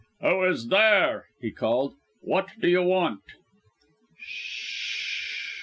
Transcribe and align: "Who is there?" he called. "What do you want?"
"Who 0.19 0.45
is 0.45 0.69
there?" 0.69 1.27
he 1.39 1.51
called. 1.51 1.93
"What 2.21 2.47
do 2.59 2.67
you 2.67 2.81
want?" 2.81 3.21